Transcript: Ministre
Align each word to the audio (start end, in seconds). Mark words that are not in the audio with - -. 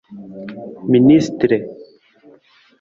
Ministre 0.91 1.57